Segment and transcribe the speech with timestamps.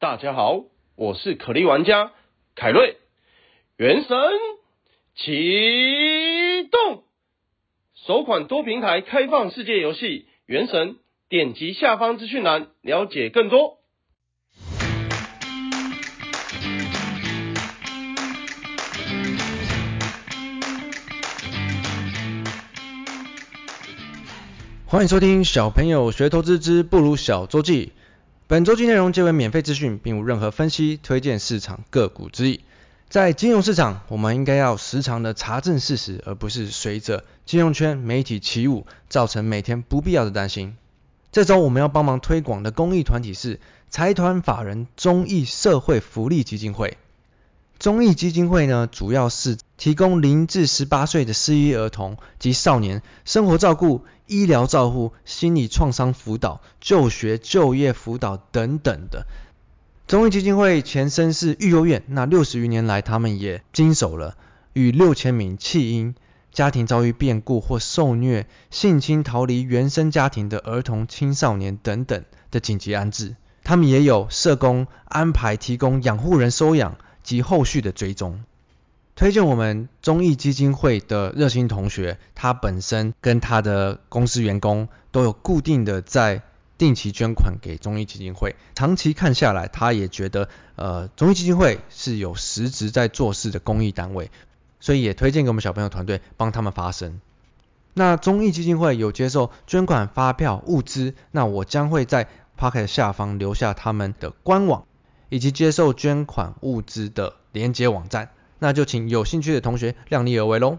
[0.00, 0.62] 大家好，
[0.94, 2.12] 我是可莉玩家
[2.54, 2.98] 凯瑞。
[3.76, 4.16] 原神
[5.16, 7.02] 启动，
[7.96, 10.06] 首款多平台开放世界游戏
[10.46, 10.90] 《原神》，
[11.28, 13.78] 点击下方资讯栏了解更多。
[24.86, 27.94] 欢迎收听小朋友学投资之不如小周记。
[28.48, 32.60] 本周记内容皆为免费资讯，并无任何分析、推荐市场个股之意。
[33.10, 40.78] 在金融市场，我们应该要时常的查证事实，而不是随着金融圈媒体起舞，造成每天不必要的担心。
[41.30, 46.96] 这周我们要帮忙推广的公益团体是财团法人中义社会福利基金会。
[47.78, 59.26] 中义基金会呢，主要是提供零至十八岁的失忆儿童及少年生活照顾、医疗照护、心理创伤辅导、就学就业辅导等等的。
[60.06, 64.36] 中义基金会前身是育幼院，那六十余年来，他们也经手了
[64.72, 66.14] 与六千名弃婴、
[66.52, 73.36] 家庭遭遇变故或受虐、性侵逃离原生家庭的儿童、青少年等等的紧急安置。
[73.64, 76.96] 他们也有社工安排提供养护人收养。
[77.24, 78.42] 及后续的追踪，
[79.18, 86.42] 推荐我们中义基金会的热心同学，他本身跟他的公司员工都有固定的在
[86.78, 94.30] 定期捐款给中义基金会，长期看下来，他也觉得呃中义基金会是有实质在做事的公益单位，
[94.78, 97.20] 所以也推荐给我们小朋友团队帮他们发声。
[97.94, 104.84] 那中义基金会有接受捐款发票物资，那我将会在 Pocket 下方留下他们的官网。
[105.30, 110.78] 以及接受捐款物资的连接网站，那就请有兴趣的同学量力而为喽。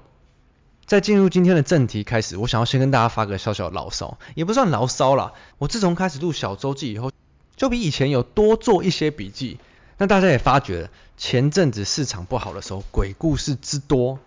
[0.86, 5.34] 在进入今天的正题开始，我想要先跟大家发个小小牢骚，也不算牢骚啦。
[5.60, 7.12] 我自从开始录小周记以后，
[7.56, 9.60] 就比以前有多做一些笔记。
[9.98, 14.18] 那大家也发觉了，前阵子市场不好的时候，鬼故事之多。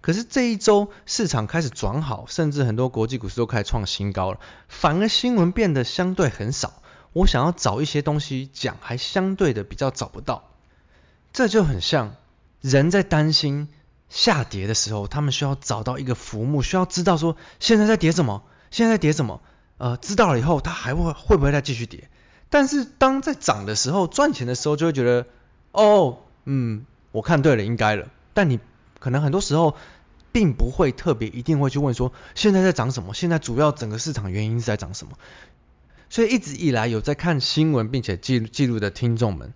[0.00, 6.82] 可是这一周市场开始转好，甚至很多国际股市都开始创新高了，反而新闻变得相对很少。
[7.12, 10.44] 我想要找一些东西讲，还相对的比较找不到，
[11.32, 12.14] 这就很像
[12.60, 13.68] 人在担心
[14.08, 19.40] 下跌的时候，他们需要找到一个浮木，需要知道说现在在跌什么，现在在跌什么，
[19.76, 22.08] 呃，知道了以后，它还会会不会再继续跌？
[22.50, 25.26] 但是当在涨的时候，赚钱的时候，就会觉得，
[25.72, 28.08] 哦，嗯，我看对了，应该了。
[28.32, 28.58] 但你
[28.98, 29.76] 可能很多时候
[30.32, 33.12] 并不会特别一定会去问说，现在在涨什么？
[33.12, 35.12] 现在主要整个市场原因是在涨什么？
[36.08, 39.52] 所以一直以来有在看新闻并且记录记录的听众们，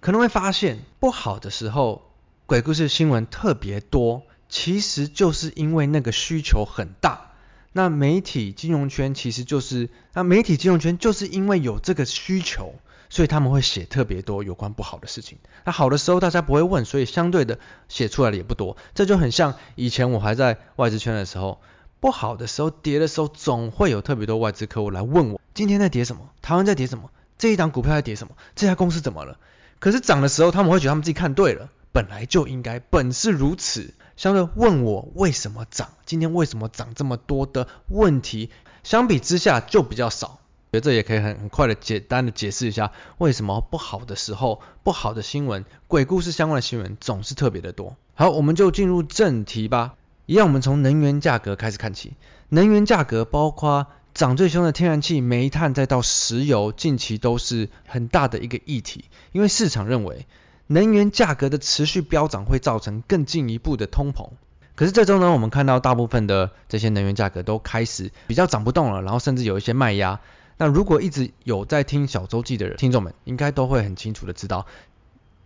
[0.00, 2.07] 可能会发现不好的时候，
[2.48, 7.32] 鬼故事新闻特别多，其实就是因为那个需求很大。
[7.72, 12.74] 那媒体金融圈其实就是，那媒体金融圈就是因为有这个需求，
[13.10, 15.36] 所以他们会写特别多有关不好的事情。
[15.66, 18.78] 那好的时候大家不会问，所以相对的写出来的也不多。
[18.94, 21.60] 这就很像以前我还在外资圈的时候。
[22.00, 26.30] 不好的时候，跌的时候，总会有特别多外资客户来问我，今天在跌什么？
[26.40, 27.10] 台湾在跌什么？
[27.36, 28.36] 这一档股票在跌什么？
[28.56, 29.36] 这家公司怎么了？
[29.80, 33.94] 可是涨的时候，他们会觉得他们自己看对了，本来就应该，本是如此。
[34.16, 38.50] 相对问我为什么涨，今天为什么涨这么多的问题，
[38.82, 40.40] 相比之下就比较少。
[40.70, 47.96] 觉得这也可以很很快的简单的解释一下，为什么不好的时候，不好的新闻，鬼故事相关的新闻总是特别的多。
[48.14, 49.94] 好，我们就进入正题吧。
[50.26, 52.14] 一样，我们从能源价格开始看起。
[52.50, 59.04] 能源价格包括涨最凶的天然气、煤炭，再到石油，近期都是很大的一个议题。
[59.32, 60.26] 因为市场认为
[60.68, 64.30] 能源价格的持续飙涨会造成更进一步的通膨。
[64.76, 70.20] 可是这周呢，我们看到大部分的这些能源价格都开始比较涨不动了，然后甚至有一些卖压。
[70.56, 74.66] 那如果一直有在听小周记的人听众们，应该都会很清楚的知道，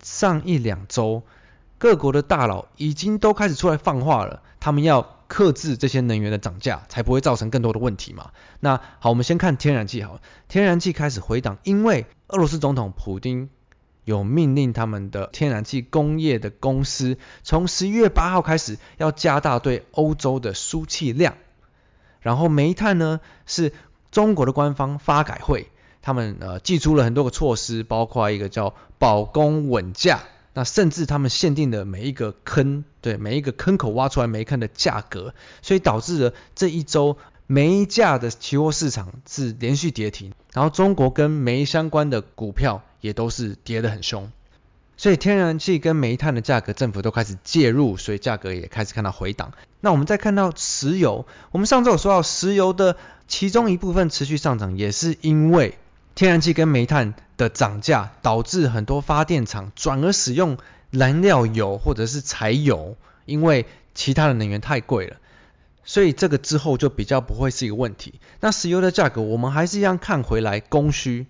[0.02, 1.22] 上一两周。
[1.78, 8.30] 各国的大佬已经都开始出来放话了，他们要克制这些能源的涨价，才不会造成更多的问题嘛。
[8.60, 13.50] 那好，我们先看天然气好了，天然气开始回档，因为俄罗斯总统普丁
[14.04, 21.36] 有命令他们的天然气工业的公司，从十一月八号开始要加大对欧洲的输气量。
[22.20, 23.72] 然后煤炭呢，是
[24.10, 25.68] 中国的官方发改会，
[26.02, 30.20] 他们呃寄出了很多个措施，包括一个叫保供稳价。
[30.54, 37.16] 那甚至他们限定的每一个坑，对每一个坑口挖出来煤炭的价格，所以导致了这一周
[37.52, 44.32] 煤价的期货市场是连续跌停，然后中国跟煤相关的股票也都是跌得很凶，
[44.96, 49.52] 所以天然气跟煤炭的价格政府都开始介入，所以价格也开始看到回档。
[49.80, 52.96] 那我们再看到石油，我们上周有说到石油的
[53.28, 55.76] 其中一部分持续上涨，也是因为。
[56.14, 60.58] 天然气跟煤炭的涨价，导致很多发电厂转而使用
[60.90, 65.16] 燃料油或者是柴油，因为其他的能源太贵了。
[65.84, 68.20] 所以这个之后就比较不会是一个问题。
[68.40, 71.26] 那石油的价格，我们还是一样看回来供需。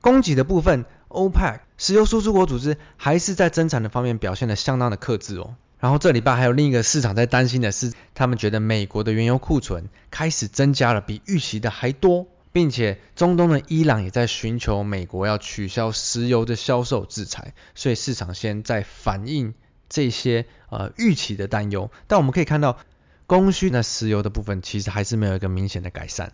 [0.00, 5.56] 供给的部分，OPEC 石油输出国组织还是在增产的方面表现得相当的克制哦。
[5.80, 19.54] 然后这礼拜还有另一个市场在担心的是，他们觉得美国的原油库存开始增加了，比预期的还多，并且中东的伊朗也在寻求美国要取消石油的销售制裁，所以市场先在反映
[19.88, 21.90] 这些呃预期的担忧。
[22.06, 22.78] 但我们可以看到。
[23.26, 26.32] 供需的石油的部分其实还是没有一个明显的改善。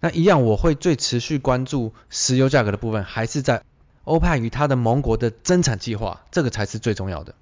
[0.00, 3.62] 那一样，我会最持续关注石油价格的部分，还是在
[4.04, 7.34] 欧佩克与它的盟国的增产计划，这个才是最重要的。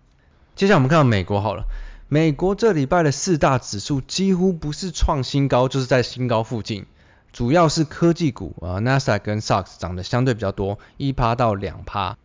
[0.55, 1.65] 接下来我们看到美国好了，
[2.09, 6.87] 美国这礼拜的四大指数几乎不是创新高，就是在新高附近，
[7.33, 12.17] 主要是科技股啊，纳斯达克跟 SOX 涨得相对比较多，一趴到两趴。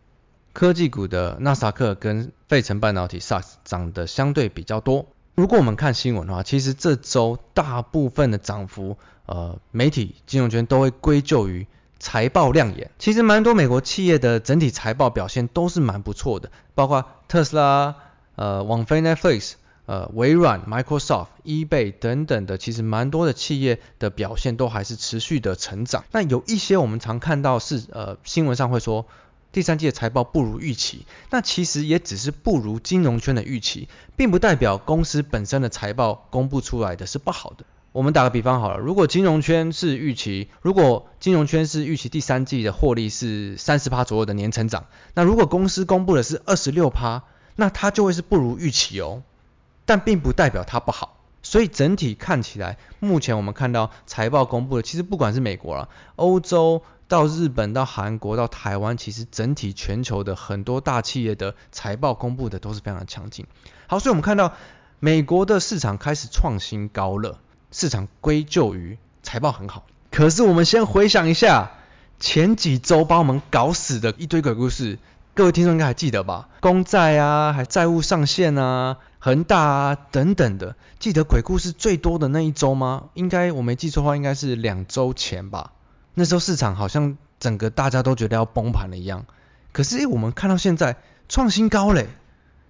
[0.52, 5.08] 科技股的纳斯达克跟费城半导体 SOX 涨得相对比较多。
[5.40, 11.66] 如果我们看新闻的话，其实这周大部分的涨幅，呃，媒体、金融圈都会归咎于
[11.98, 12.90] 财报亮眼。
[12.98, 17.96] 其实蛮多美国企业的整体财报表现都是蛮不错的，包括特斯拉、
[18.36, 19.54] 呃，网飞 Netflix、
[19.86, 26.04] 呃，微软、Microsoft、eBay 等等的，其实蛮多的企业的表现都还是持续的成长。
[26.12, 29.06] 那有一些我们常看到是，呃，新闻上会说。
[29.52, 37.64] 第三季的财报不如预期，那其实也只是不如金融圈的预期，并不代表公司本身的财报公布出来的是不好的。
[37.90, 47.24] 我们打个比方好了，如果金融圈是预期，如果金融圈是预期第三季的获利是三十趴左右的年成长，那如果公司公布的是二十六趴，
[47.56, 49.24] 那它就会是不如预期哦，
[49.84, 51.16] 但并不代表它不好。
[51.42, 56.82] 所以整体看起来，目前我们看到财报公布的，其实不管是美国了、欧洲。
[57.10, 63.48] 到日本、到韩国、到台湾，其实整体全球的很多大企业的财报公布的都是非常强劲。
[63.88, 64.52] 好，所以我们看到
[65.00, 67.40] 美国的市场开始创新高了，
[67.72, 69.86] 市场归咎于财报很好。
[70.12, 71.72] 可是我们先回想一下
[72.20, 75.00] 前几周把我们搞死的一堆鬼故事，
[75.34, 76.48] 各位听众应该还记得吧？
[76.60, 83.06] 公债啊，还债务上限啊，恒大啊等等的，记得鬼故事最多的那一周吗？
[83.14, 85.72] 应该我没记错的话，应该是两周前吧。
[86.14, 89.26] 那时候市场好像整个大家都觉得要崩盘了一样，
[89.72, 90.96] 可是诶，我们看到现在
[91.28, 92.08] 创新高嘞，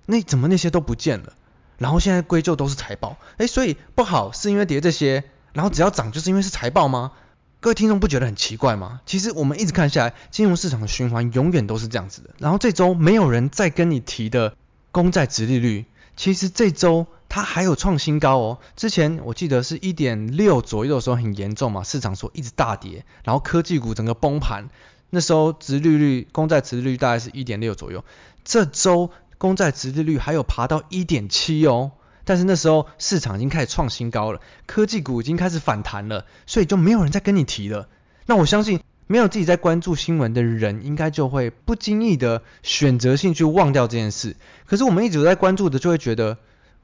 [0.07, 1.33] 那怎么那些都不见了？
[1.79, 7.13] 然后现在归咎都是财报，诶，所以不好是因为跌这些，然后只要涨就是因为是财报吗？
[7.61, 9.01] 各位听众不觉得很奇怪吗？
[9.07, 12.31] 其实我们一直看下来，金融市场的循环永远都是这样子的。
[12.39, 14.55] 然后这周没有人再跟你提的
[14.93, 17.07] 公债殖利率，其实这周。
[17.31, 24.69] 它还有创新高哦，之前我记得是一点六左右的时候很严重嘛，市场说一直大跌，然后科技股整个崩盘，
[25.11, 28.05] 那时候殖利率公债殖利率大概是一点六左右，
[28.45, 31.93] 这周公债殖利率还有爬到一点七哦，
[32.25, 37.89] 但是那时候市场已经开始创新高了，科技股已经开始反弹了，所以就没有人再跟你提了。
[38.27, 44.35] 那我相信没有自己在关注新闻的人，应该就会不经意的选择性去忘掉这件事。
[44.67, 46.37] 可是我们一直在关注的，就会觉得。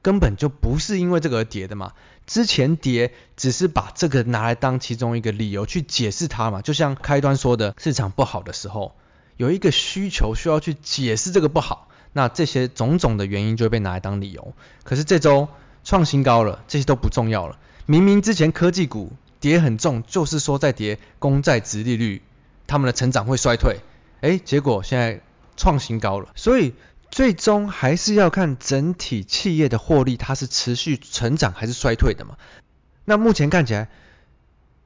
[0.06, 1.92] 根本就不是因为这个而跌的嘛，
[2.28, 8.94] 之前跌只是把这个拿来当其中一个理由去解释它嘛，就像开端说的，市场不好的时候，
[9.36, 14.54] 有一个需求需要去解释这个不好，那这些种种的原因就会被拿来当理由。
[14.84, 15.48] 可是这周
[15.82, 17.58] 创新高了，这些都不重要了。
[17.86, 19.10] 明明之前科技股
[19.40, 22.22] 跌很重，就是说在跌公债殖利率，
[22.68, 23.80] 他们的成长会衰退，
[24.20, 25.20] 诶，结果现在
[25.56, 26.74] 创新高了，所以。
[27.16, 32.36] 最终还是要看整体企业的获利，它是持续成长还是衰退的嘛？
[33.06, 33.88] 那目前看起来，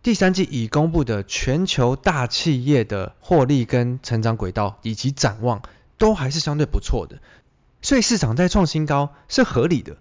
[0.05, 5.63] 第三季已公布的全球大企业的获利跟成长轨道以及展望，
[5.99, 7.19] 都还是相对不错的。
[7.83, 9.97] 所以市场在创新高是合理的，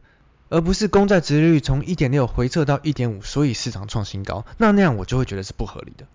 [0.50, 4.46] 而不是公债殖利率从一点六回撤到一点五，所以市场创新高。
[4.60, 6.06] 那那样我就会觉得是不合理的。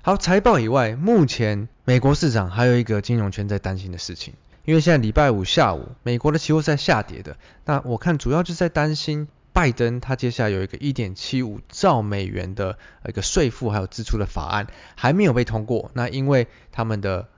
[0.00, 4.32] 好，财报以外，目前美国市场还有一个金融圈在担心的事情。
[4.64, 7.36] 因为现在礼拜五下午，美国的期货是在下跌的。
[7.64, 15.90] 那我看主要就是在担心拜登他接下来有一个一点七五兆美元的一个税负还有支出的法案还没有被通过。
[15.94, 17.28] 那因为他们的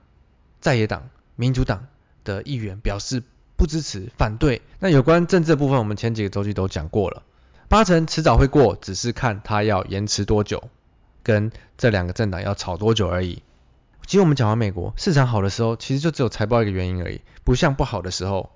[0.59, 1.87] 在野党民主党
[2.23, 3.23] 的议员表示
[3.55, 4.61] 不支持反对。
[4.79, 7.23] 那有关政治的部分，我们前几个周期都讲过了，
[7.67, 10.69] 八成迟早会过，只是看他要延迟多久，
[11.23, 13.41] 跟这两个政党要吵多久而已。
[14.05, 18.51] 其实我们讲完美国市场好的时候，其实就只有财报一个原因而已，不像不好的时候，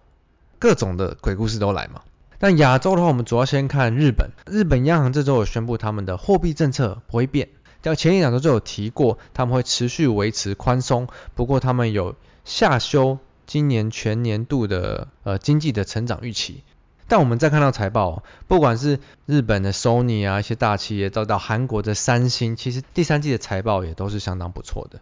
[0.59, 2.01] 各种的鬼故事都来嘛。
[2.39, 7.49] 但亚洲的话，我们主要先看日本，日本央行这周有宣布他们的货币政策不会变，
[7.97, 16.63] 前一两周就有提过，他们会持续维持宽松，不过他们有下修今年全年度的呃经济的成长预期。
[17.07, 24.99] 但我们再看到财报，不管是日本的 Sony 啊，一些大企业，到到韩国的三星，其实第三季的财报也都是相当不错的。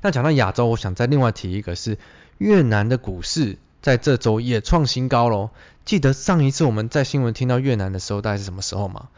[0.00, 1.98] 那讲到亚洲，我想再另外提一个是
[2.38, 5.50] 越南的股市在这周也创新高喽。
[5.84, 9.08] 记得上一次我们在新闻听到越南的时候，大概是什么时候吗？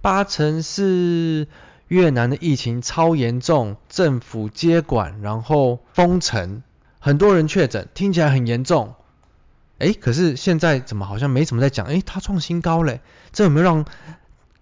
[0.00, 1.48] 八成是
[1.88, 6.62] 越南的疫情超严重，政府接管，然后封城，
[7.00, 8.94] 很多人确诊，听起来很严重。
[9.78, 11.86] 哎，可是现在怎么好像没什么在讲？
[11.86, 13.00] 哎，它创新高嘞，
[13.32, 13.84] 这有没有让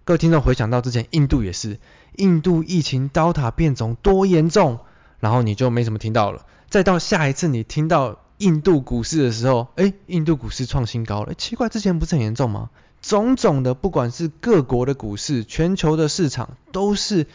[0.05, 1.79] 各位听众回想到之前印度也是，
[2.15, 4.79] 印度疫情 Delta 变种多严重，
[5.23, 6.45] 然后你就没什么听到了。
[6.69, 12.71] 再到下一次你听到印度股市的时候，哎，印度股市创新高了，奇怪，之前不是很严重吗？
[13.01, 17.25] 种种的，不管是各国的股市，全球的市场都是。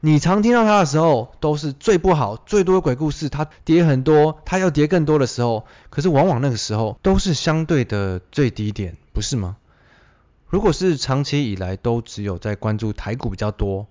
[0.00, 9.56] 你常听到它的时候，都是最不好、最多的鬼故事，它跌很多，它要跌更多的时候，可是往往那个时候都是相对的最低点，不是吗？
[10.48, 13.86] 如果是长期以来都只有在关注台股比较多，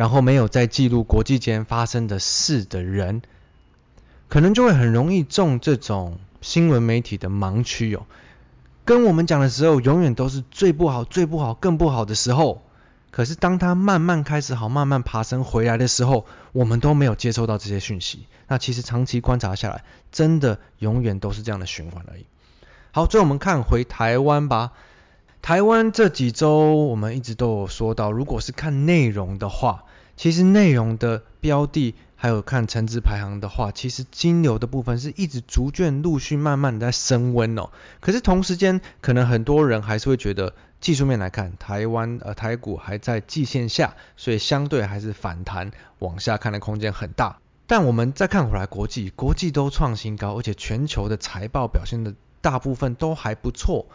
[0.00, 3.20] 然后没有在记录国际间发生的事的人，
[4.30, 8.06] 可能就会很容易中这种新闻媒体的盲区哦。
[8.86, 12.62] 跟我们讲的时候，永远都是最不好、最不好、更不好的时候。
[13.10, 18.24] 可是当它慢慢开始好，慢慢爬升回来的时候，我们都没有接收到这些讯息。
[18.48, 22.24] 那其实长期观察下来，真的永远都是这样的循环而已。
[22.90, 24.72] 好，最后我们看回台湾吧。
[25.42, 29.84] 台湾这几周我们一直都有说到，如果是看内容的话，
[30.16, 37.70] 其实内容的标的还有看成值排行的话，其实金流的部分是一直逐渐陆续慢慢的在升温哦。
[38.00, 40.54] 可是同时间，可能很多人还是会觉得。
[40.80, 47.36] 技术面来看，台湾呃台股还在季线下，所以相对还是反弹往下看的空间很大。
[47.66, 53.88] 但我们再看回来国际，国际都创新高，而且全球的财报表现的大部分都还不错，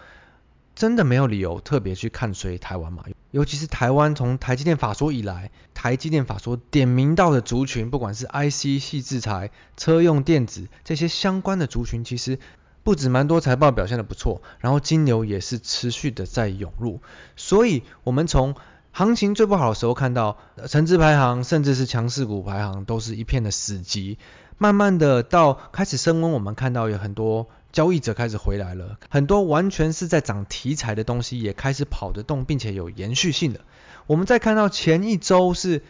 [0.76, 3.04] 真的没有理由特别去看衰台湾嘛？
[3.32, 12.38] 尤其是台湾从台积电法说以来，台积电法说点名到的族群，不管是 IC 系制裁、车用电子这些相关的族群，其实。
[12.84, 17.02] 不止蛮多财报表现得不错，然后金流也是持续的在涌入，
[17.36, 18.54] 所以我们从
[18.92, 24.18] 行情最不好的时候看到成值排行，甚至是强势股排行都是一片的死寂，
[24.60, 33.60] 慢慢的到开始升温，我们看到有很多交易者开始回来了，很多完全是在涨题材的东西也开始跑得动，并且有延续性的。
[34.08, 35.84] 我们再看到前一周是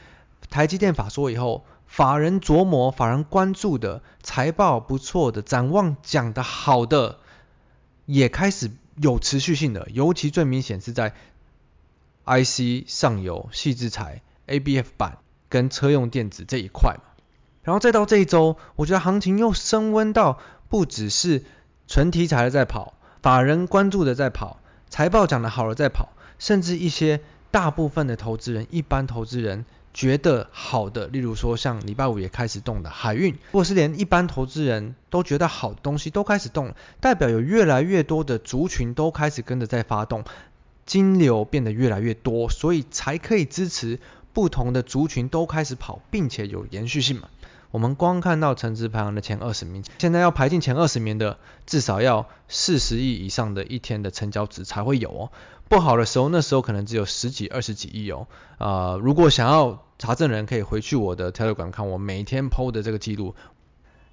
[0.49, 1.63] 台积电法说以后。
[1.85, 7.19] 法人琢磨、法人关注的财报不错的、展望讲得好的，
[8.07, 9.87] 也开始有持续性的。
[9.93, 11.13] 尤其最明显是在
[12.25, 16.97] IC 上游、矽智财、ABF 板跟车用电子这一块。
[17.61, 21.45] 然后再到这一周，我觉得行情又升温到不只是
[21.87, 29.65] 纯题材的在跑，法人关注的在跑，财报讲得好的在跑，甚至一些大部分的投资人、一般投资人。
[29.93, 40.25] 觉得好的，例如说像礼拜五也开始动的海运，或是连一般投资人都觉得好的东西都开始动，代表有越来越多的族群都开始跟着在发动，
[40.85, 44.01] 金流变得越来越多，所以才可以支持
[44.33, 47.29] 不同的族群都开始跑，并且有延续性嘛。
[47.75, 55.31] 我们光看到成值排行的前二十名，现在要排进前二十名的，至少要四十亿以上的一天的成交值才会有哦。
[55.67, 58.27] 不好的时候，那时候可能只有十几、二十几亿哦。
[58.59, 63.35] 呃，如果想要查证人，可以回去我的 Telegram 看我每天 PO 的这个记录。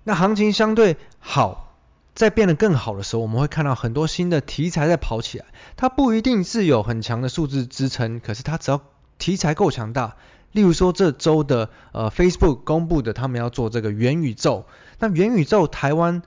[0.03, 1.77] 那行情相对好，
[2.17, 5.45] 在变得更好的时候，我们会看到很多新的题材在跑起来。
[5.77, 8.81] 它不一定是有很强的数字支撑，可是它只要
[9.19, 10.17] 题材够强大，
[10.53, 14.67] 例如说这周的呃 Facebook 公布的他们要做这个元宇宙，
[14.99, 16.23] 那元宇宙台湾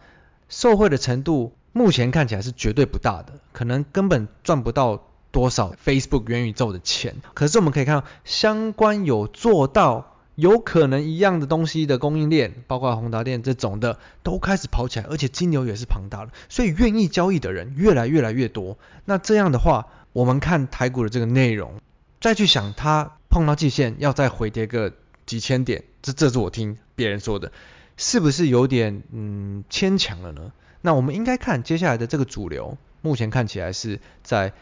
[0.50, 5.04] 受惠的程度目前看起来是绝对不大的，可能根本赚不到。
[5.32, 7.16] 多少 Facebook 元宇宙的钱？
[7.34, 18.78] 可是我们可以看到，相关有做到有可能一样的东西的供应链，包括宏达电这种的，都开始跑起来，而且金流也是庞大的，所以愿意交易的人越来越来越多。
[19.04, 21.82] 那这样的话，我们看台股的这个内容，
[22.22, 24.94] 再去想它碰到季线要再回跌个
[25.26, 27.52] 几千点，这这是我听别人说的，
[27.98, 30.54] 是不是有点嗯牵强了呢？
[30.80, 34.54] 那我们应该看接下来的这个主流，目前看起来是在。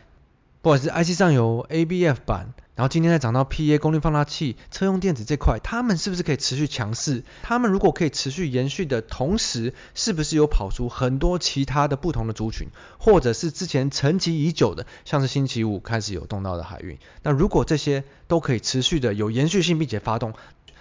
[0.63, 7.23] 不管是 IC 上游 ABF 版，然后今天再涨到 pa 功率放大器车用电子这块他们是不是可以持续强势？
[7.43, 12.69] 他们如果可以持续延续的同时是不是有跑出很多其他的不同的族群？
[12.97, 16.97] 或者是之前沉寂已久的像是星期五开始有动到的海运？
[17.21, 20.33] 那如果这些都可以持续的有延续性并且发动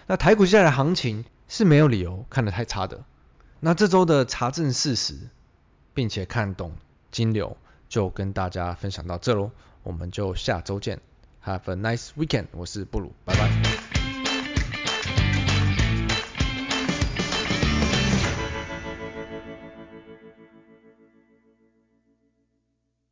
[0.06, 3.04] 那台股现在的行情是没有理由看得太差的。
[3.60, 5.18] 那这周的查证事实
[5.92, 6.72] 并且看懂
[7.10, 7.58] 金流
[7.90, 9.50] 就跟大家分享到这喽
[9.82, 11.11] 我们就下周见。
[11.42, 13.52] have a nice weekend 我是布鲁拜拜